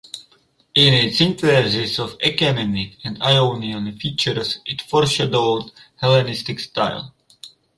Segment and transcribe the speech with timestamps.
[0.73, 7.13] In its synthesis of Achaemenid and Ionian features it foreshadowed Hellenistic style.